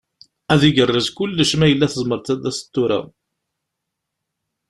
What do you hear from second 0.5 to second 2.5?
Ad igerrez kullec ma yella tzemreḍ ad